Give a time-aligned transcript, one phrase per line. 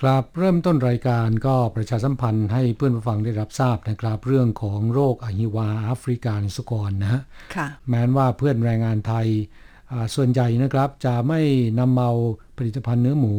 [0.00, 7.22] ครับเริ่มต้นรายการก็ประชาสัมพันธ์ให้เพื่อนผู้ฟังได้รับทราบนะครับ เรื่องของโรคอหิวาแอฟริกาในสุกรนะฮะ
[7.54, 9.26] ค่ะแม้นว่าเพื่อนแรงงานไทย
[9.92, 11.40] อ่าส่วนใหญ่นะครับจะไม่
[11.78, 12.12] นำเอา
[12.56, 13.34] ผลิตภัณฑ์เนื้อหมู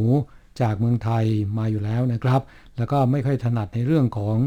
[0.62, 1.26] จากเมืองไทย
[1.58, 2.42] มาอยู่แล้วนะครับ
[2.78, 4.38] แล้วก็ไม่ค่อยถนัดในเรื่องของ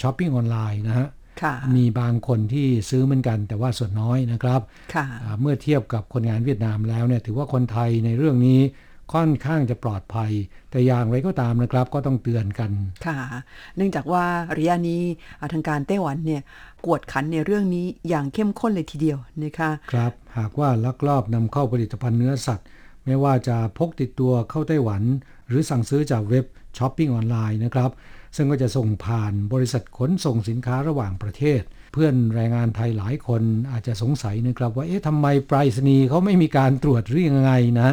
[0.00, 1.08] ช้อปปิ้งออนไลน์นะฮะ
[1.42, 4.60] ค่ะมีบางคนที่ซื้อเหมือนกันแต่ว่าส่วนน้อยนะครับ
[4.94, 8.60] ค่ะอ่าเมื่อเทียบกับคนงานเวียดนามแล้วเนี่ยถือว่าคนไทยในเรื่องนี้
[9.12, 10.30] ค่อนข้างจะปลอดภัย
[10.70, 12.70] แต่อย่างไรก็ตามนะครับก็ต้องเตือนกัน
[13.06, 13.18] ค่ะ
[13.76, 14.24] เนื่องจากว่า
[14.56, 15.02] ระยะนี้
[15.40, 16.42] อ่าทางการไต้หวันเนี่ย
[16.86, 22.66] กวดขันในเรื่องนี้อย่างเข้มข้นเลยทีเดียวนะคะครับ หากว่าลักลอบนำเข้าผลิตภัณฑ์เนื้อสัตว์
[23.04, 25.02] ไม่ว่าจะพกติดตัวเข้าไต้หวัน
[25.48, 26.44] หรือสั่งซื้อจากเว็บ
[26.78, 27.90] ช้อปปิ้งออนไลน์นะครับ
[28.36, 31.60] ซึ่งก็จะส่งผ่านบริษัทขนส่งสินค้าระหว่างประเทศ
[31.92, 33.42] เพื่อนแรงงานไทยหลายคน
[33.72, 37.90] อาจจะสงสัยนะครับว่าเอ๊ะทำไมไปรษณีย์เขาไม่มีการตรวจหรือยังไงนะ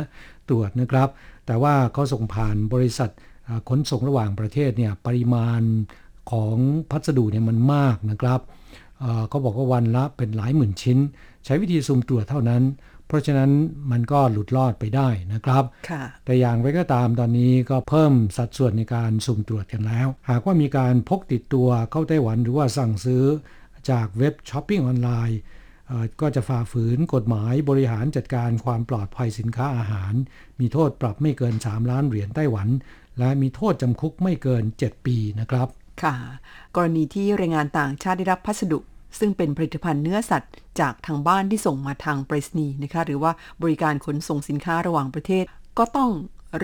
[0.50, 1.10] ตรวจนะครับ
[1.46, 3.10] แต่ว่าเขาส่งผ่านบริษัท
[3.48, 5.62] อ่าขนส่งระหว่างประเทศเนี่ยปริมาณ
[6.32, 6.58] ของ
[6.92, 8.40] พัสดุเนี่ยมันมากนะครับ
[9.00, 10.98] เอ่อเขาบอกว่าวันละเป็นหลายหมื่นชิ้น
[11.46, 12.64] ใช้วิธีสุ่มตรวจเท่านั้น
[13.08, 13.52] เพราะฉะนั้น
[13.92, 23.24] มันก็หลุดรอดไปได้นะครับค่ะแต่อย่างไรก็ตามตอนนี้ก็เพิ่มสัดส่วนในการสุ่มตรวจกันแล้ว หากว่ามีการพกติดตัวเข้าไต้หวันหรือว่าสั่งซื้อ
[23.90, 25.62] จากเว็บช้อปปิ้งออนไลน์เอ่อ
[26.22, 30.14] ก็จะฝ่าฝืนกฎหมายบริหารจัดการความปลอดภัยสินค้าอาหาร
[30.60, 32.70] มีโทษปรับไม่เกิน 3 ล้านเหรียญไต้หวัน
[33.20, 35.68] และมีโทษจำคุกไม่เกิน 7 ปีนะครับ
[36.04, 36.16] ค่ะ
[36.76, 38.80] กรณีที่แรงงานต่างชาติได้รับพัสดุ
[39.20, 45.46] ซึ่งเป็นผลิตภัณฑ์เนื้อสัตว์ จากทางบ้านที่ส่งมาทางไปรษณีย์นะคะ หรือว่าบริการขนส่งสินค้าระหว่างประเทศ
[45.80, 46.12] ก็ต้อง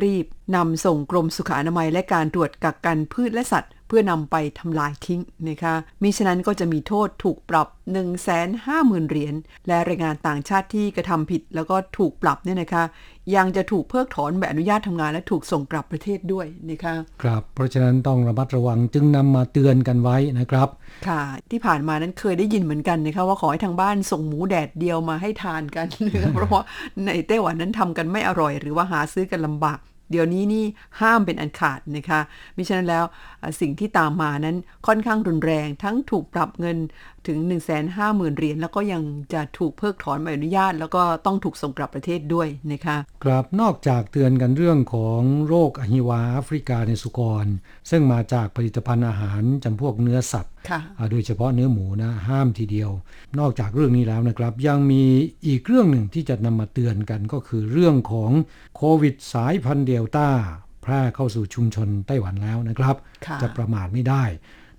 [0.04, 0.26] รีบ
[0.56, 8.06] นำส่งกรมสุขอนามัยและการตรวจกักกันพืชและสัตว์ เพื่อนำไปทำลายทิ้งนะคะมิฉะนั้นก็จะมีโทษถูกปรับ 1 5 0
[8.68, 9.36] 0 0 0 เหรียญ
[9.68, 12.84] และแรงงานต่างชาติที่กระทำผิดแล้วก็ถูกปรับเนี่ยนะคะ
[13.36, 20.68] ยังจะถูกเพิกถอนใบอนุญาตทำงานและถูกส่งกลับประเทศด้วยนะคะครับ เพราะฉะนั้นต้องระมัดระวังจึงนำมาเตือนกันไว้นะครับ
[21.08, 21.22] ค่ะ
[21.52, 26.62] ที่ผ่านมานั้นเคยได้ยินเหมือนกันนะคะว่าขอให้ทางบ้านส่งหมูแดดเดียวมาให้ทานกันนะคะเพราะว่า
[27.06, 29.80] ในไต้หวันนั้นทำกันไม่อร่อย หรือว่าหาซื้อกันลำบาก
[30.12, 30.66] เดี๋ยวนี้นี่
[31.02, 32.20] ห้ามเป็นอันขาดนะคะ
[32.56, 33.06] มิฉะนั้นแล้ว
[33.62, 36.78] สิ่งที่ตามมานั้นค่อนข้างรุนแรงทั้งถูกปรับเงิน
[37.28, 39.04] ถึง 1 5 0 0 0 0 เหรียญแล้วก็ยัง
[39.34, 47.46] จะถูกเพิกถอนใบอนุญาต แล้วก็ต้องถูกส่งกลับประเทศด้วยนะคะครับนอกจากเตือนกันเรื่องของโรคอหิวาแอฟริกาในสุกร
[47.90, 52.92] ซึ่งมาจากผลิตภัณฑ์อาหารจำพวกเนื้อสัตว์ค่ะอ่าโดยเฉพาะเนื้อหมูนะห้ามทีเดียว
[53.40, 55.04] นอกจากเรื่องนี้แล้วนะครับ ยังมี
[55.48, 58.32] อีกเรื่องหนึ่งที่จะนำมาเตือนกันก็คือเรื่องของ
[58.76, 60.30] โควิดสายพันธุ์เดลต้า
[60.84, 64.24] แพร่เข้าสู่ชุมชนไต้หวันแล้วนะครับค่ะจะประมาทไม่ได้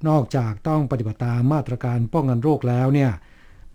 [0.09, 3.11] นอกจากต้องปฏิบัติตามมาตรการป้องกันโรคแล้วเนี่ย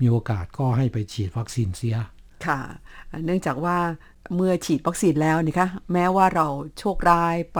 [0.01, 1.97] มีโอกาสก็ให้ไปฉีดวัคซีนเสีย
[2.45, 2.59] ค่ะ
[3.25, 3.77] เนื่องจากว่า
[4.35, 6.47] เมื่อฉีดวัคซีนแล้วนะคะแม้ว่าเรา
[6.79, 7.59] โชคร้ายไป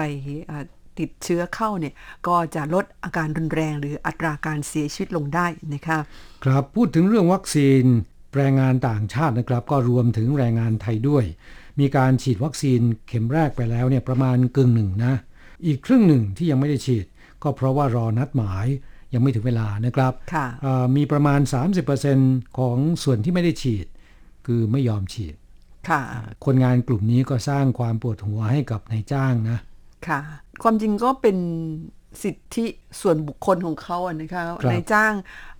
[0.49, 0.65] อ่า
[0.99, 1.93] ติดเชื้อเข้าเนี่ย
[2.27, 5.99] ก็จะลดอาการรุนแรงหรืออัตราการเสียชีวิตลงได้นะคะ
[6.43, 7.83] ครับพูดถึงเรื่องวัคซีน
[8.35, 11.25] แรงงานต่างชาตินะครับ ก็รวมถึงแรงงานไทยด้วย
[11.79, 15.13] มีการฉีดวัคซีนเข็มแรกไปแล้วเนี่ยประมาณกึ่งหนึ่งนะ
[15.65, 17.05] อีกครึ่งหนึ่งที่ยังไม่ได้ฉีด
[17.45, 18.65] ก็เพราะว่ารอนัดหมาย
[19.13, 21.39] ยังไม่ถึงเวลานะครับค่ะเอ่อมีประมาณ
[21.99, 23.87] 30%ของส่วนที่ไม่ได้ฉีด
[24.45, 25.35] คือไม่ยอมฉีด
[25.89, 26.01] ค่ะ
[26.45, 29.59] คนงานกลุ่มนี้ก็สร้างความปวดหัวให้กับนายจ้างนะ
[30.07, 30.19] ค่ะ
[30.63, 31.37] ความจริงก็เป็น
[32.23, 32.65] สิทธิ
[33.01, 35.13] ส่วนบุคคลของเขาอะนะคะครับนายจ้าง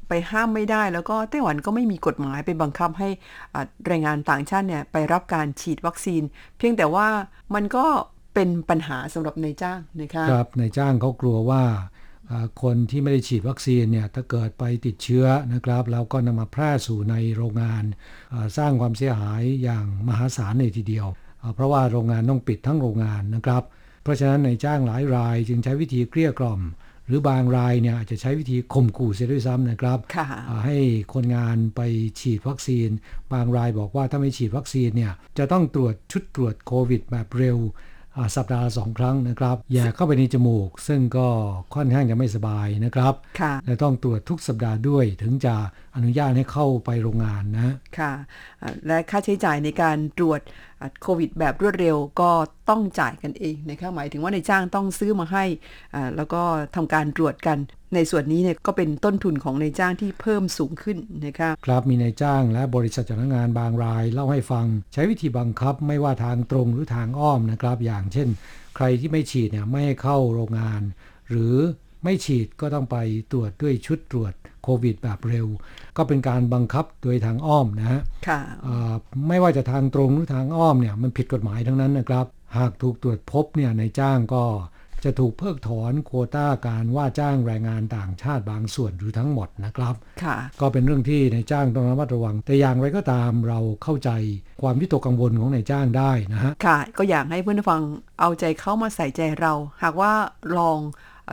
[0.08, 3.10] ไปห้ามไม่ได้ แล้วก็ไต้หวันก็ไม่มีกฎหมายไปบังคับให้
[3.54, 6.22] อ่าแรงงานต่างชาติเนี่ยไปรับการฉีดวัคซีน
[6.58, 7.08] เพียงแต่ว่า
[7.56, 7.86] มันก็
[8.36, 11.64] เป็นปัญหาสำหรับนายจ้างนะคะครับนายจ้างเขากลัวว่า
[12.32, 17.84] อ่าคนที่ไม่ได้ฉีดวัคซีนเนี่ยถ้าเกิดไปติดเชื้อนะครับ แล้วก็นำมาแพร่สู่ในโรงงาน
[18.34, 21.08] อ่าสร้างความเสียหายอย่างมหาศาลเลยทีเดียว
[21.42, 23.64] อ่าเพราะว่าโรงงานต้องปิดทั้งโรงงานนะครับ
[24.04, 26.62] เพราะฉะนั้นนายจ้างหลายรายจึงใช้วิธีเกลี้ยกล่อม
[27.08, 30.78] หรือบางรายเนี่ยอาจจะใช้วิธีข่มขู่เสียด้วยซ้ำนะครับค่ะอ่าให้
[31.14, 31.82] คนงานไป
[32.20, 32.90] ฉีดวัคซีน
[33.34, 37.95] บางรายบอกว่าถ้าไม่ฉีดวัคซีนเนี่ยจะต้องตรวจชุดตรวจโควิดแบบเร็วอ่า
[38.36, 41.28] สัปดาห์ละสองครั้งนะครับแย่เข้าไปในจมูก ซึ่งก็
[41.76, 45.56] ค่อนข้างจะไม่สบายนะครับค่ะและต้องตรวจทุกสัปดาห์ด้วยถึงจะ
[45.96, 48.14] อนุญาตให้เข้าไปโรงงานนะค่ะ
[48.62, 50.42] อ่าและค่าใช้จ่ายในการตรวจ
[50.82, 52.32] อ่าโควิดแบบรวดเร็วก็
[52.70, 55.44] ต้องจ่ายกันเองนะคะหมายถึงว่าในายจ้างต้องซื้อมาให้
[55.96, 56.42] อ่าแล้วก็
[56.76, 57.58] ทำการตรวจกัน
[57.96, 68.28] ในส่วนนี้เนี่ยก็เป็นต้นทุนของนายจ้างที่เพิ่มสูงขึ้นนะคะครับมีนายจ้างและบริษัทจ้างงานบางรายเล่าให้ฟัง ใช้วิธีบังคับไม่ว่าทางตรงหรือทางอ้อมนะครับ อย่างเช่น
[68.76, 70.82] ใครที่ไม่ฉีดเนี่ยไม่ให้เข้าโรงงาน
[71.30, 71.56] หรือ
[72.04, 72.98] ไม่ฉีดก็ต้องไป
[73.32, 74.34] ตรวจด้วยชุดตรวจ
[74.64, 75.48] โควิดแบบเร็ว
[75.98, 78.94] ก็เป็นการบังคับโดยทางอ้อมนะฮะค่ะเอ่อ
[79.28, 82.26] ไม่ว่าจะทางตรงหรือทางอ้อมเนี่ยมันผิดกฎหมายทั้งนั้นนะครับ
[82.58, 84.44] หากถูกตรวจพบเนี่ยนายจ้างก็
[85.06, 94.10] จะถูกเพิกถอนโควต้าการว่าจ้างแรงงานต่างชาติบางส่วนหรือทั้งหมดนะครับค่ะก็เป็นเรื่องที่นายจ้างต้องระมัดระวัง แต่อย่างไรก็ตามเราเข้าใจ
[94.62, 97.82] ความวิตกกังวลของนายจ้างได้นะฮะค่ะ ก็อยากให้เพื่อนผู้ฟัง
[98.20, 99.54] เอาใจเข้ามาใส่ใจเรา
[99.84, 100.12] หากว่า
[100.58, 100.80] ลอง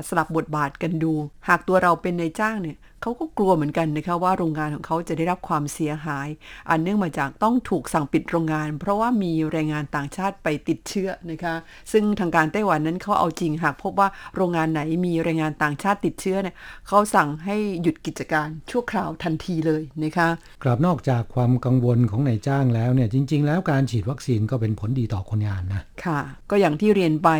[0.08, 1.12] สลับบทบาทกันดู
[1.48, 6.28] หากตัวเราเป็นนายจ้างเนี่ยเขาก็กลัวเหมือนกันนะคะว่าโรงงานของเขาจะได้รับความเสียหาย
[6.70, 11.54] อันเนื่องมาจากต้องถูกสั่งปิดโรงงาน เพราะว่ามีแรงงานต่างชาติไปติดเชื้อนะคะ
[11.92, 16.54] ซึ่งทางการไต้หวันนั้นเขาเอาจริง หากพบว่าโรงงานไหนมีแรงงานต่างชาติติดเชื้อเนี่ย
[16.88, 20.28] เขาสั่งให้หยุดกิจการชั่วคราวทันทีเลยนะคะ
[20.62, 27.30] กลับนอกจากความกังวลของนายจ้างแล้วเนี่ยจริง ๆ แล้วการฉีดวัคซีนก็เป็นผลดีต่อคนงานนะค่ะ ก็อย่างที่เรียนไป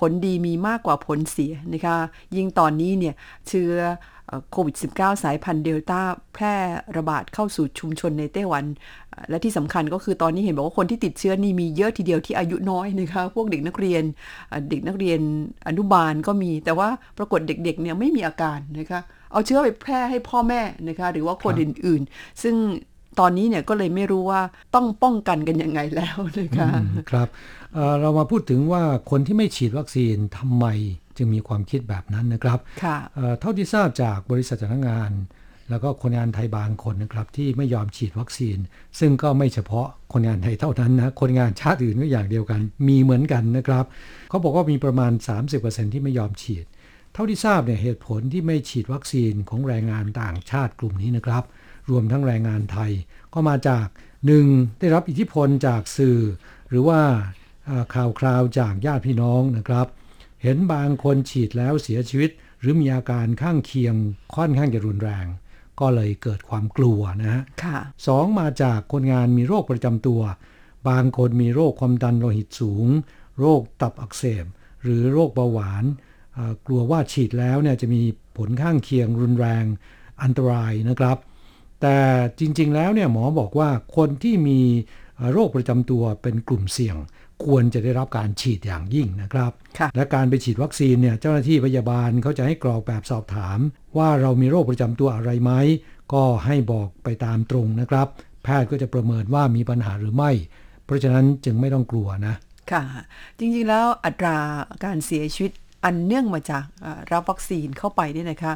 [0.00, 1.96] ผลดีมีมากกว่าผลเสียนะคะ
[2.36, 3.14] ยิ่งตอนนี้เนี่ย
[3.48, 3.72] เชื้อ
[4.26, 6.00] เอ่อโควิด -19 สายพันธุ์เดลต้า
[6.34, 6.54] แพร่
[6.96, 8.64] ระบาดเข้าสู่ชุมชนในไต้หวัน
[9.10, 14.02] เอ่อและที่สำคัญก็คือตอนนี้เห็นบอกว่าคนที่ติดเชื้อนี่มีเยอะทีเดียวที่อายุน้อยนะคะ พวกเด็กนักเรียน
[14.48, 15.20] เอ่อเด็กนักเรียน
[15.68, 16.88] อนุบาลก็มี แต่ว่า
[17.18, 19.00] ปรากฏเด็กๆเนี่ยไม่มีอาการนะคะ
[19.32, 22.54] เอาเชื้อไปแพร่ให้พ่อแม่นะคะ หรือว่าคนครับอื่นๆ ซึ่ง
[23.18, 24.40] ตอนนี้เนี่ยก็เลยไม่รู้ว่า
[24.74, 27.28] ต้องป้องกันกันยังไงแล้วนะคะอืมครับ
[27.74, 30.66] เอ่อเรามาพูดถึงว่าคนที่ไม่ฉีดวัคซีนทำไม
[31.16, 35.12] จึงมีความคิดแบบนั้นนะครับค่ะเอ่อเท่าที่ทราบจากบริษัทจ้างงาน
[35.70, 38.58] แล้วก็คนงานไทยบางคนนะครับ ที่ไม่ยอมฉีดวัคซีน
[38.98, 43.84] ซึ่งก็ไม่เฉพาะคนงานไทยเท่านั้นนะคนงานชาติอื่นก็อย่างเดียวกัน มีเหมือนกันนะครับ
[44.28, 45.12] เขาบอกว่ามีประมาณ
[45.52, 46.64] 30%ที่ไม่ยอมฉีด
[47.14, 51.44] เท่าที่ทราบเนี่ยเหตุผลที่ไม่ฉีดวัคซีนของแรงงานต่างชาติกลุ่มนี้นะครับ
[51.90, 52.92] รวมทั้งแรงงานไทย
[53.34, 53.86] ก็มาจาก
[54.32, 54.78] 1.
[54.80, 56.20] ได้รับอิทธิพลจากสื่อ
[56.68, 57.00] หรือว่า
[57.66, 59.86] เอ่อข่าวคราวจากญาติพี่น้องนะครับ
[60.42, 63.94] เห็นบางคนฉีดแล้วเสียชีวิต หรือมีอาการข้างเคียง
[64.34, 65.26] ค่อนข้างจะรุนแรง
[65.80, 70.20] ก็เลยเกิดความกลัวนะฮะค่ะสองมาจากคนงานมีโรคประจำตัว
[70.88, 72.86] บางคนมีโรคความดันโลหิตสูง
[73.40, 74.44] โรคตับอักเสบ
[74.82, 75.84] หรือโรคเบาหวาน
[76.34, 78.02] เอ่อกลัวว่าฉีดแล้วเนี่ยจะมี
[78.36, 79.64] ผลข้างเคียงรุนแรง
[80.22, 81.18] อันตรายนะครับ
[81.82, 81.96] แต่
[82.40, 84.60] จริงๆแล้วเนี่ยหมอบอกว่าคนที่มี
[85.16, 86.96] เอ่อโรคประจำตัวเป็นกลุ่มเสี่ยง
[87.44, 93.58] ควรจะได้รับการฉีดอย่างยิ่งนะครับค่ะและการไปฉีดวัคซีนเนี่ยเจ้าหน้าที่พยาบาลเขาจะให้กรอกแบบสอบถาม
[93.96, 95.52] ว่าเรามีโรคประจำตัวอะไรไหม
[96.12, 98.06] ก็ให้บอกไปตามตรงนะครับ
[98.42, 100.30] แพทย์ก็จะประเมินว่ามีปัญหาหรือไม่
[100.84, 102.34] เพราะฉะนั้นจึงไม่ต้องกลัวนะ
[102.72, 102.82] ค่ะ
[103.38, 104.36] จริงๆแล้วอัตรา
[104.84, 105.52] การเสียชีวิต
[105.84, 106.64] อันเนื่องมาจาก
[107.12, 108.52] รับวัคซีนเข้าไปเนี่ยนะคะ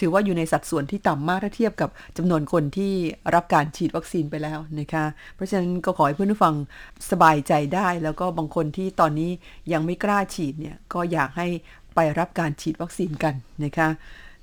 [0.00, 2.92] ถือว่าอยู่ในสัดส่วนที่ต่ำมากถ้าเทียบกับจำนวนคนที่
[3.34, 6.54] รับการฉีดวัคซีนไปแล้วนะคะ เพราะฉะนั้นก็ขอให้เพื่อนผู้ฟัง
[7.10, 9.30] สบายใจได้ แล้วก็บางคนที่ตอนนี้
[9.72, 11.46] ยังไม่กล้าฉีดเนี่ยก็อยากให้
[11.94, 13.34] ไปรับการฉีดวัคซีนกัน
[13.64, 13.88] นะคะ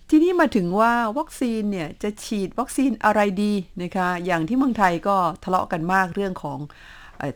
[0.10, 3.54] ทีนี้มาถึงว่าวัคซีนเนี่ยจะฉีดวัคซีนอะไรดี
[3.84, 6.60] นะคะ อย่างที่เมืองไทยก็ทะเลาะกันมากเรื่องของ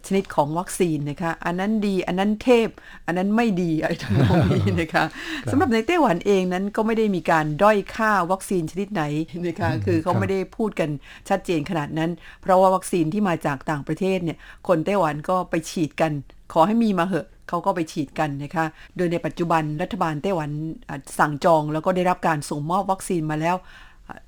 [0.07, 2.69] ชนิดของวัคซีนนะคะ อันนั้นดี อันนั้นเทพ
[3.05, 5.03] อันนั้นไม่ดีอะไรทั้งนองนี้นะคะ
[5.51, 9.03] สำหรับในไต้หวันเองนั้นก็ไม่ได้มีการด้อยค่าวัคซีนชนิดไหน
[9.47, 10.89] นะคะ คือเขาครับไม่ได้พูดกัน
[11.29, 16.11] ชัดเจนขนาดนั้น เพราะว่าวัคซีนที่มาจากต่างประเทศเนี่ย คนไต้หวันก็ไปฉีดกัน
[16.53, 18.65] ขอให้มีมาเหอะเขาก็ไปฉีดกันนะคะ
[18.95, 20.49] โดยในปัจจุบันรัฐบาลไต้หวัน
[20.89, 23.86] อะสั่งจองแล้วก็ได้รับการส่งมอบวัคซีนมาแล้วอะ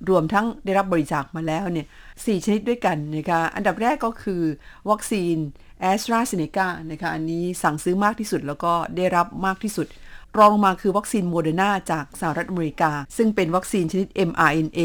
[0.09, 1.87] รวมทั้งได้รับบริจาคมาแล้วเนี่ย
[2.25, 4.41] สี่ชนิดด้วยกันนะคะอันดับแรกก็คือ
[4.89, 5.35] วัคซีน
[5.81, 9.87] แอสตราเซเนกานะคะอันนี้สั่งซื้อมากที่สุดแล้วก็ได้รับมากที่สุด
[10.37, 14.79] รองลงมาคือวัคซีนโมเดอร์นาจากสหรัฐอเมริกา ซึ่งเป็นวัคซีนชนิด mRNA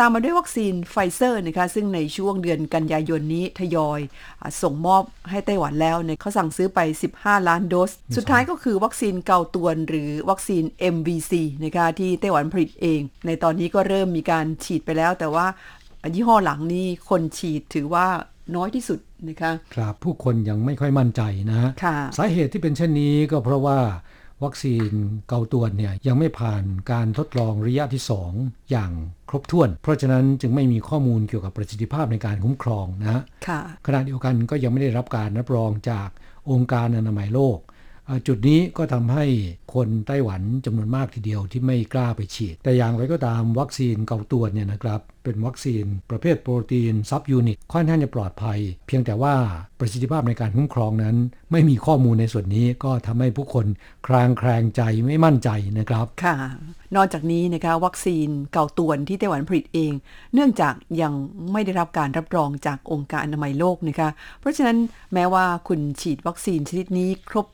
[0.00, 4.00] ตามมาด้วยวัคซีนไฟเซอร์นะคะซึ่งในช่วงเดือนกันยายนนี้ทยอย
[4.42, 6.80] อาส่งมอบให้ไต้หวันแล้วเนี่ยเขาสั่งซื้อไป
[7.14, 10.62] 15 ล้านโดส สุดท้ายก็คือวัคซีนเกาตวนหรือวัคซีน
[10.94, 11.32] MVC
[11.64, 15.46] นะคะที่ไต้หวันผลิตเอง ในตอนนี้ก็เริ่มมีการฉีดไปแล้ว แต่ว่า
[16.14, 18.06] ยี่ห้อหลังนี้คนฉีดถือว่า
[18.56, 23.78] น้อยที่สุดนะคะครับผู้คนยังไม่ค่อยมั่นใจนะฮะค่ะสาเหตุที่เป็นเช่นนี้ก็เพราะว่า
[24.44, 24.90] วัคซีน
[25.28, 28.02] เกาตวนเนี่ยยังไม่ผ่านการทดลองระยะที่
[28.36, 28.90] 2 อย่าง
[29.28, 36.08] ครบถ้วน เพราะฉะนั้นจึงไม่มีข้อมูลเกี่ยวกับประสิทธิภาพในการคุ้มครองนะฮะค่ะขณะเดียวกันก็ยังไม่ได้รับการรับรองจาก
[36.50, 37.67] องค์การอนามัยโลกอ่า
[38.26, 39.24] จุดนี้ก็ทำให้
[39.74, 49.34] คนไต้หวันจำนวนมากทีเดียวที่ไม่กล้าไปฉีด แต่อย่างไรก็ตามวัคซีนเกาตัวเนี่ยนะครับเป็นวัคซีนประเภทโปรตีนซับยูนิตค่อนข้างจะปลอดภัย เพียงแต่ว่า
[49.78, 51.16] ประสิทธิภาพในการคุ้มครองนั้น
[51.52, 53.66] ไม่มีข้อมูลในส่วนนี้ก็ทำให้ผู้คน
[54.06, 56.36] คลางแคลงใจไม่มั่นใจนะครับค่ะ
[56.96, 59.92] นอกจากนี้นะคะวัคซีนเกาตวนที่ไต้หวันผลิตเอง
[60.34, 61.12] เนื่องจากยัง
[61.52, 64.08] ไม่ได้รับการรับรองจากองค์การอนามัยโลกนะคะ
[64.40, 64.78] เพราะฉะนั้น
[65.14, 67.46] แม้ว่าคุณฉีดวัคซีนชนิดนี้ครบ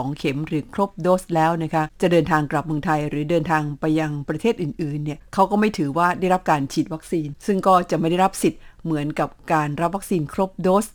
[0.00, 10.86] 2 เข็มหรือครบโดสแล้วนะคะจะเดินทางกลับเมืองไทย หรือเดินทางไปยังประเทศอื่นๆเนี่ยเขาก็ไม่ถือว่าได้รับการฉีดวัคซีน ซึ่งก็จะไม่ได้รับสิทธิ์เหมือนกับการรับวัคซีนครบโดส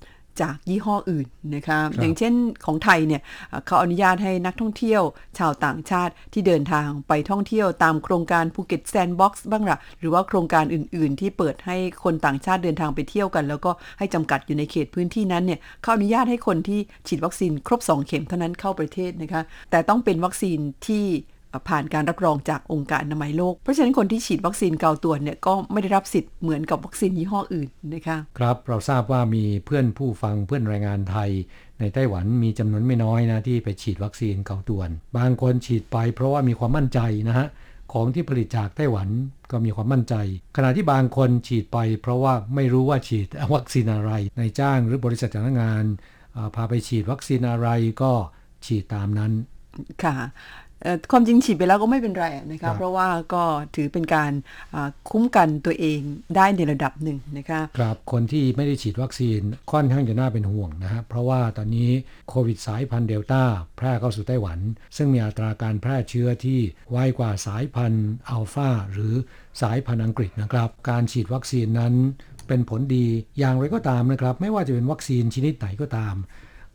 [0.42, 1.26] จากยี่ห้ออื่น
[1.56, 2.34] นะคะอย่างเช่น
[2.66, 5.02] ของไทยเนี่ยเอ่อเขาอนุญาตให้นักท่องเที่ยว
[5.38, 19.42] ชาวต่างชาติที่เดินทางไปท่องเที่ยวตามโครงการภูเก็ตแซนด์บ็อกซ์บ้างละหรือว่าโครงการอื่น ๆ ที่เปิดให้คนต่างชาติเดินทางไปเที่ยวกัน แล้วก็ให้จำกัดอยู่ในเขตพื้นที่นั้นเนี่ยเขาอนุญาตให้คนที่ฉีดวัคซีนครบ 2 เข็มเท่านั้นเข้าประเทศนะคะ
[19.72, 21.06] แต่ต้องเป็นวัคซีนที่
[21.70, 31.30] ผ่านการรับรองจากองค์การอนามัยโลก เพราะฉะนั้นคนที่ฉีดวัคซีนเกาตวนเนี่ยก็ไม่ได้รับสิทธิ์เหมือนกับวัคซีนยี่ห้ออื่นนะคะครับ เราทราบว่ามีเพื่อนผู้ฟังเพื่อนแรงงานไทย
[31.80, 37.00] ในไต้หวันมีจำนวนไม่น้อยนะที่ไปฉีดวัคซีนเกาตวนบางคนฉีดไปเพราะว่ามีความมั่นใจ
[37.30, 37.48] นะฮะ
[37.94, 39.10] ของที่ผลิตจากไต้หวัน
[39.52, 40.16] ก็มีความมั่นใจ
[40.58, 45.86] ขณะที่บางคนฉีดไป เพราะว่าไม่รู้ว่าฉีดวัคซีนอะไรในายจ้างหรือบริษัทจ้างงาน
[46.36, 47.70] อ่าพาไปฉีดวัคซีนอะไร
[48.02, 48.12] ก็
[48.66, 49.32] ฉีดตามนั้น
[50.04, 50.67] ค่ะเอ่อ
[51.12, 53.44] ความจริงฉีดไปแล้วก็ไม่เป็นไรนะครัคะบเพราะว่าก็
[53.76, 54.32] ถือเป็นการ
[54.76, 56.00] อ่าคุ้มกันตัวเอง
[56.36, 59.40] ได้ในระดับหนึ่งนะคะครับคนที่ไม่ได้ฉีดวัคซีน
[59.72, 61.90] ค่อนข้างจะน่าเป็นห่วงนะฮะเพราะว่าตอนนี้
[62.30, 63.44] โควิดสายพันธุ์เดลต้า
[63.78, 64.60] แพร่เข้าสู่ไต้หวัน
[64.98, 66.60] ซึ่งมีอัตราการแพร่เชื้อที่
[66.92, 69.14] ไวกว่าสายพันธุ์อัลฟาหรือ
[69.62, 71.94] สายพันธุ์อังกฤษนะครับ การฉีดวัคซีนนั้น
[72.48, 73.06] เป็นผลดี
[73.40, 76.16] อย่างไรก็ตามนะครับ ไม่ว่าจะเป็นวัคซีนชนิดไหนก็ตาม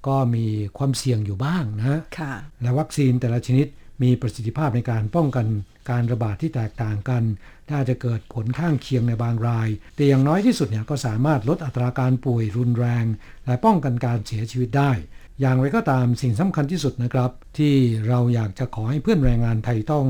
[0.07, 0.47] ก็มี
[0.79, 2.33] ความเสี่ยงอยู่บ้างนะฮะค่ะ
[2.63, 3.67] และวัคซีนแต่ละชนิด
[4.03, 5.47] มีประสิทธิภาพในการป้องกัน
[5.91, 7.23] การระบาดที่แตกต่างกัน
[7.71, 13.05] น่าจะเกิดผลข้างเคียงในบางราย แต่อย่างน้อยที่สุดเนี่ยก็สามารถลดอัตราการป่วยรุนแรง
[13.47, 14.93] และป้องกันการเสียชีวิตได้
[15.41, 17.75] อย่างไรก็ตามสิ่งสำคัญที่สุดนะครับ ที่
[18.09, 20.07] เราอยากจะขอให้เพื่อนแรงงานไทยต้อง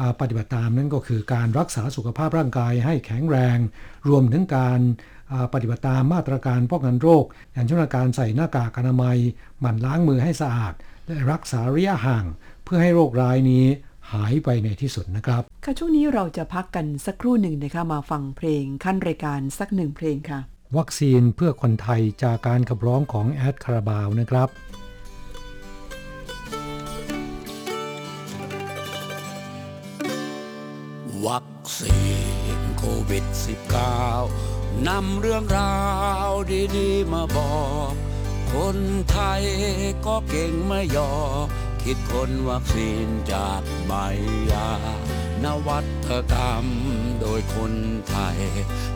[0.00, 3.58] อปฏิบัติตามนั่นก็คือการรักษาสุขภาพร่างกายให้แข็งแรง
[4.08, 4.80] รวมถึงการ
[5.54, 9.16] ปฏิบัติตามมาตรการป้องกันโรค อย่างเช่นการใส่หน้ากากอนามัย
[9.60, 10.74] หมั่นล้างมือให้สะอาด
[11.06, 12.24] และรักษาระยะห่าง
[12.64, 13.64] เพื่อให้โรคร้ายนี้
[14.12, 20.40] หายไปในที่สุดนะครับ ค่ะช่วงนี้เราจะพักกันสักครู่หนึ่งนะคะมาฟังเพลงขั้นรายการสักหนึ่งเพลงค่ะ
[20.76, 24.48] วัคซีนเพื่อคนไทยจากการขับร้องของแอดคาราบาวนะครับ
[31.26, 32.00] วัคซี
[32.56, 33.24] นโควิด
[34.06, 35.76] -19 นำเรื่องรา
[36.28, 36.30] ว
[36.76, 37.54] ดี ๆ มาบอ
[37.90, 37.92] ก
[38.54, 38.78] คน
[39.10, 39.42] ไทย
[40.06, 41.10] ก็เก่งไม่ยอ
[41.82, 43.92] คิดคนวัคซีนจากใบ
[44.50, 44.70] ยา
[45.44, 45.78] นวั
[46.08, 46.66] ตกรรม
[47.20, 47.72] โดยคน
[48.08, 48.38] ไทย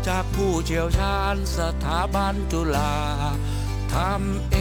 [0.08, 2.94] จากผู้เชี่ยวชาญสถาบันจุฬา
[3.94, 4.56] ทำเอ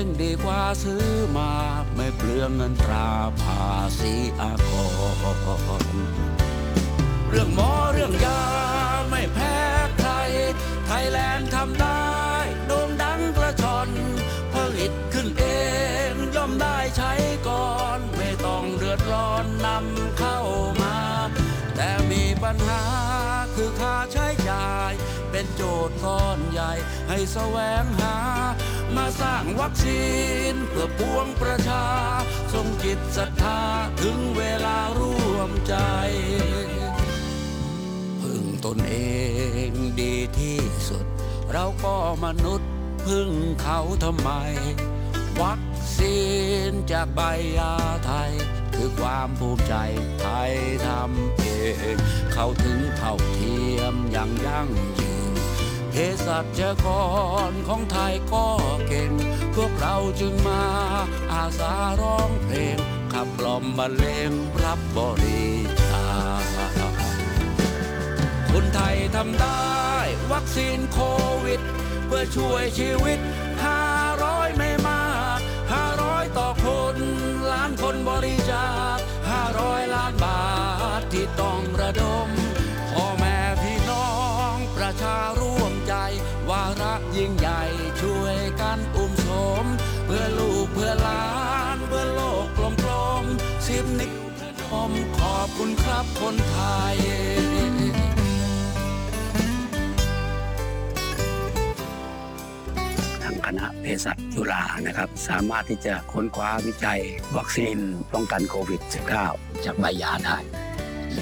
[0.00, 1.52] งดีกว่าซื้อมา
[1.94, 3.10] ไม่เปลืองเงินตรา
[3.42, 3.64] ภา
[4.00, 4.72] ษีอาก
[5.82, 5.84] ร
[7.28, 8.42] เรื่องหมอเรื่องยา
[9.10, 9.56] ไม่แพ้
[9.98, 10.12] ใคร
[10.86, 11.18] ไทยแล
[25.40, 26.72] เป็นโจทย์ก้อนใหญ่
[27.08, 28.16] ให้แสวงหา
[28.96, 30.04] มาสร้างวัคซี
[30.52, 31.84] นเพื่อปวงประชา
[32.52, 33.60] ทรงจิตศรัทธา
[34.00, 35.74] ถึงเวลาร่วมใจ
[38.20, 38.96] พึ่งตนเอ
[39.68, 39.70] ง
[40.00, 41.04] ดีที่สุด
[41.52, 42.70] เราก็มนุษย์
[43.06, 43.30] พึ่ง
[43.62, 44.30] เขาทำไม
[45.40, 45.62] วัค
[45.98, 46.18] ซี
[46.70, 47.20] นจากใบ
[47.58, 47.74] ยา
[48.06, 48.32] ไทย
[48.74, 49.74] คือความภูมิใจ
[50.20, 50.52] ไทย
[50.86, 51.44] ทำเอ
[51.94, 51.96] ง
[52.32, 54.68] เข้าถึงเท่าเทียมอย่างยั่ง
[54.98, 54.99] ย
[55.90, 56.86] เภสัชก
[57.50, 58.46] รของไทยก็
[58.88, 59.12] เก่ง
[59.54, 60.62] พวกเราจึงมา
[61.32, 62.76] อาสาร้องเพลง
[63.12, 64.32] ขับกล่อมบรรเลง
[64.64, 65.48] รับบริ
[65.90, 66.06] จา
[66.80, 66.80] ค
[68.52, 69.70] คนไทยทำได้
[70.32, 70.98] วัคซีนโค
[71.44, 71.60] วิด
[72.06, 73.18] เพื่อช่วยชีวิต
[73.88, 75.04] 500ไม่มา
[75.36, 75.38] ก
[75.88, 76.96] 500ต่อคน
[77.50, 78.96] ล้านคนบริจาค
[79.46, 80.42] 500ล้านบา
[81.00, 82.28] ทที่ต้องระดม
[87.16, 87.62] ยิ่งใหญ่
[88.00, 89.28] ช่วยกันอุ้มโส
[89.64, 89.66] ม
[90.06, 91.24] เพื่อลูกเพื่อหลา
[91.76, 92.46] นเพื่อโลก
[92.84, 92.90] กล
[93.22, 94.20] มๆสิบนิ้ว
[94.70, 96.58] ผมขอบคุณครับคนไท
[96.92, 96.96] ย
[103.22, 107.00] ทางคณะเภสัชจุฬานะครับ สามารถที่จะค้นคว้าวิจัย
[107.36, 107.76] วัคซีน
[108.14, 108.80] ป้องกันโควิด
[109.22, 110.38] -19 จากใบยาได้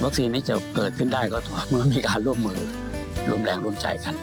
[0.05, 2.61] วัคซีนนี้จะเกิดขึ้นได้ก็ต่อเมื่อมีการร่วมมือ
[3.29, 4.15] ร่วมแรงร่วมใจกัน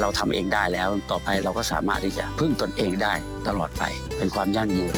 [0.00, 3.14] เราทำเองได้แล้วต่อไปเราก็สามารถที่จะพึ่งตนเองได้
[3.48, 3.82] ตลอดไป
[4.18, 4.94] เป็นความยั่งยืน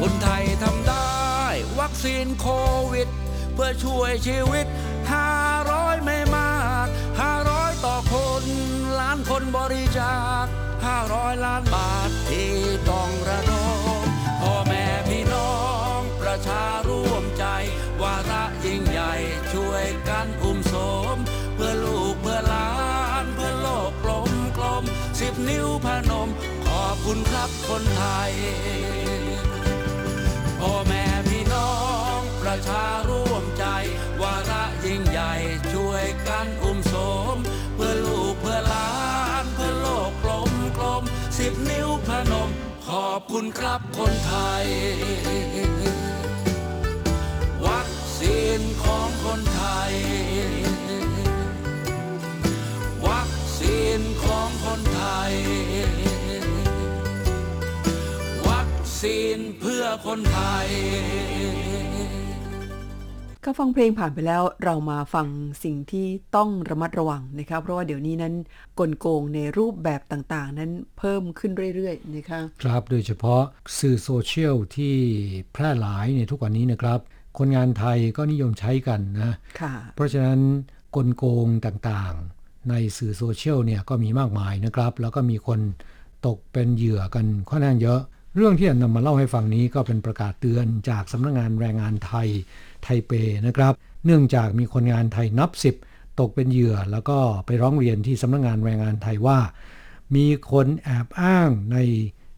[0.00, 1.08] คนไทยทำได้
[1.80, 2.48] วัคซีนโค
[2.92, 3.08] วิด
[3.54, 4.66] เพื่อช่วยชีวิต
[5.36, 6.52] 500 ไม่มา
[6.84, 6.86] ก
[7.36, 8.44] 500 ต่อคน
[9.00, 10.44] ล้านคนบริจาค
[10.94, 12.52] 500 ล้านบาทที่
[12.90, 13.52] ต้องระด
[14.00, 14.02] ม
[14.40, 15.52] พ่อแม่พี่น้อ
[15.98, 16.77] งประชา
[27.10, 28.32] คุณครับคนไทย
[30.60, 31.72] พ่อแม่พี่น้อ
[32.18, 33.64] งประชาร่วมใจ
[34.22, 35.32] วาระยิ่งใหญ่
[35.72, 36.94] ช่วยกันอุ้มโส
[37.34, 37.36] ม
[37.74, 38.90] เพื่อลูกเพื่อหลา
[39.42, 41.02] นเพื่อโลกกลมกลม
[41.38, 42.50] สิบนิ้วพนม
[42.88, 44.66] ขอบคุณครับคนไทย
[47.66, 49.92] วัคซีนของคนไทย
[59.08, 60.66] ซีนเพื่อคนไทย
[63.44, 65.26] ก็ฟังเพลงผ่านไปแล้วเรามาฟัง
[65.64, 68.34] สิ่งที่ต้องระมัดระวังนะครับเพราะว่าเดี๋ยวนี้นั้น
[68.78, 73.42] กลโกงในรูปแบบต่างๆ นั้นเพิ่มขึ้นเรื่อยๆนะคะครับโดยเฉพาะ
[73.78, 74.94] สื่อโซเชียลที่
[75.52, 77.00] แพร่หลายในทุกวันนี้นะครับ
[77.38, 80.40] คนงานไทยก็นิยมใช้กันนะค่ะเพราะฉะนั้น
[80.96, 85.60] กลโกงต่างๆ ในสื่อโซเชียลเนี่ยก็มีมากมายนะครับ แล้วก็มีคน
[86.26, 88.00] ตกเป็นเหยื่อกันค่อนข้างเยอะ
[88.38, 92.28] เรื่องที่จะนำมาเล่าให้ฟังนี้ก็เป็นประกาศเตือนจากสำนักงานแรงงานไทย
[92.82, 93.12] ไทเป
[93.46, 93.72] นะครับ
[94.04, 95.76] เนื่องจากมีคนงานไทยนับสิบ
[96.20, 99.38] ตกเป็นเหยื่อ แล้วก็ไปร้องเรียนที่สำนักงานแรงงานไทยว่า
[100.14, 101.78] มีคนแอบอ้างใน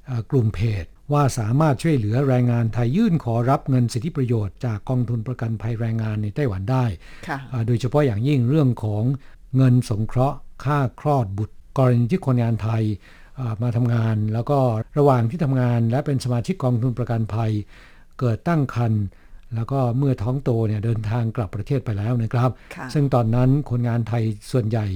[0.07, 6.85] เอ่อกลุ่มเพจว่าสามารถช่วยเหลือแรงงานไทยยื่นขอรับเงินสิทธิประโยชน์จากกองทุนประกันภัยแรงงานในไต้หวันได้
[7.29, 9.03] ค่ะอ่าโดยเฉพาะอย่างยิ่งเรื่องของ
[9.57, 12.83] เงินสงเคราะห์ค่าคลอดบุตร กรณีที่คนงานไทย
[13.30, 13.30] อ่า
[13.63, 14.59] มาทำงาน แล้วก็
[14.99, 17.53] ระหว่างที่ทำงาน และเป็นสมาชิกกองทุนประกันภัย
[18.19, 19.05] เกิดตั้งครรภ์
[19.55, 24.87] แล้วก็เมื่อท้องโตเนี่ยเดินทางกลับประเทศไปแล้วนะครับค่ะซึ่งตอนนั้นคนงานไทยส่วนใหญ่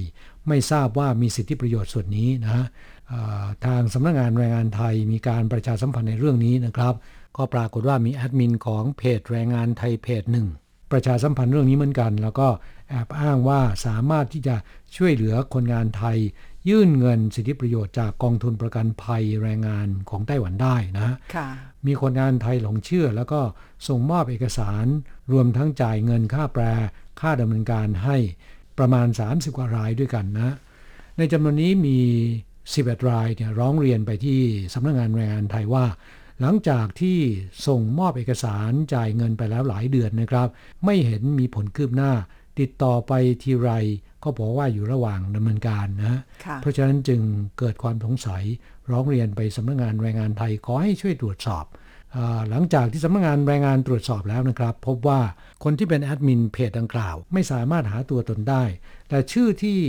[0.47, 2.65] ไม่ทราบว่ามีสิทธิประโยชน์ส่วนนี้นะฮะ
[3.11, 6.93] อ่าทางสำนักงานแรงงานไทยมีการประชาสัมพันธ์ในเรื่องนี้นะครับ
[7.37, 10.47] ก็ปรากฏว่ามีแอดมินของเพจแรงงานไทยเพจหนึ่ง
[10.91, 12.47] ประชาสัมพันธ์เรื่องนี้เหมือนกัน แล้วก็
[12.89, 14.55] แอบอ้างว่าสามารถที่จะ
[14.95, 16.17] ช่วยเหลือคนงานไทย
[16.69, 21.47] ยื่นเงินสิทธิประโยชน์จากกองทุนประกันภัยแรงงานของไต้หวันได้นะค่ะ
[21.87, 23.41] มีคนงานไทยหลงเชื่อ แล้วก็
[23.87, 24.85] ส่งมอบเอกสาร
[25.31, 26.63] รวมทั้งจ่ายเงินค่าแปล
[27.21, 28.17] ค่าดำเนินการให้
[28.77, 30.55] ประมาณ 30 กว่ารายด้วยกันนะ
[31.17, 31.99] ในจำนวนนี้มี
[32.53, 34.41] 11 รายเนี่ยร้องเรียนไปที่
[34.73, 35.85] สำนักงานแรงงานไทยว่า
[36.41, 37.19] หลังจากที่
[37.67, 40.47] ส่งมอบเอกสารจ่ายเงินไปแล้วหลายเดือนนะครับ
[40.85, 42.11] ไม่เห็นมีผลคืบหน้า
[42.59, 43.13] ติดต่อไป
[43.43, 43.71] ทีไร
[44.23, 47.21] ก็บอกว่าอยู่ระหว่างดำเนินการนะค่ะเพราะฉะนั้นจึง
[47.59, 48.43] เกิดความสงสัย
[48.91, 51.65] ร้องเรียนไปสำนักงานแรงงานไทยขอให้ช่วยตรวจสอบ
[52.15, 55.19] อาหลังจากที่สำนักงานแรงงานตรวจสอบแล้วนะครับ พบว่า
[55.63, 58.63] คนที่เป็นแอดมินเพจดังกล่าว ไม่สามารถหาตัวตนได้
[59.09, 59.79] แต่ชื่อที่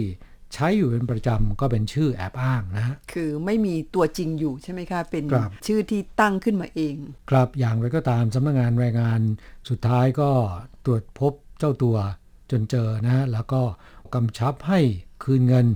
[0.55, 6.97] ใช้อยู่เป็นประจำก็เป็นชื่อแอบอ้างนะฮะคือไม่มีตัวจริงอยู่ใช่ไหมคะ เป็นครับชื่อที่ตั้งขึ้นมาเอง
[7.31, 9.21] ครับอย่างไรก็ตามสำนักงานแรงงาน
[9.69, 10.31] สุดท้ายก็
[10.85, 11.97] ตรวจพบเจ้าตัว
[12.51, 13.61] จนเจอนะฮะแล้วก็
[14.15, 14.81] กำชับให้
[15.25, 15.67] คืนเงิน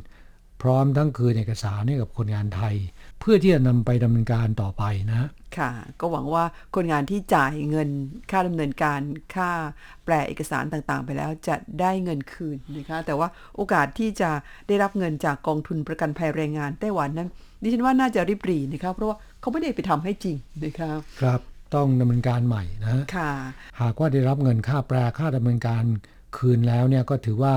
[0.63, 2.75] พร้อมทั้งคืนเอกสารให้กับคนงานไทย
[3.21, 5.29] เพื่อที่จะนำไปดำเนินการต่อไปนะฮะ
[5.59, 6.45] ค่ะ ก็หวังว่า
[6.77, 7.89] คนงานที่จ่ายเงิน
[8.31, 9.01] ค่าดำเนินการ
[9.35, 9.51] ค่า
[10.05, 14.31] แปลเอกสารต่างๆ ไปแล้วจะได้เงินคืนนะคะ แต่ว่าโอกาสที่จะ
[14.69, 17.29] ได้รับเงินจากกองทุนประกันภัยแรงงานไต้หวันนั้น
[17.63, 21.41] ดิฉันว่าน่าจะริบหรี่นะคะเพราะว่าเขาไม่ได้ไปทำให้จริงนะคะครับ
[21.75, 23.33] ต้องดำเนินการใหม่นะฮะค่ะ
[23.81, 25.85] หากว่าได้รับเงินค่าแปลค่าดำเนินการ
[26.37, 27.55] คืนแล้วเนี่ยก็ถือว่า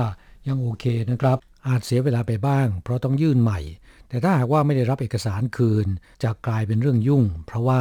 [0.48, 3.60] ยังโอเคนะครับ อาจเสียเวลาไปบ้าง เพราะต้องยื่นใหม่
[4.08, 5.86] แต่ถ้าหากว่าไม่ได้รับเอกสารคืน
[6.22, 7.80] จะกลายเป็นเรื่องยุ่ง เพราะว่า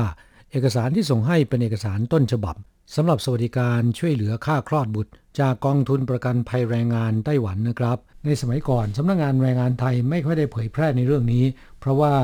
[0.51, 2.55] เอกสารที่ส่งให้เป็นเอกสารต้นฉบับ
[2.95, 11.45] สำหรับสวัสดิการช่วยเหลือค่าคลอดบุตร จากกองทุนประกันภัยแรงงานไต้หวันนะครับ ในสมัยก่อนสำนักงานแรงงานไทยไม่ค่อยได้เผยแพร่ในเรื่องนี้
[11.79, 12.15] เพราะว่า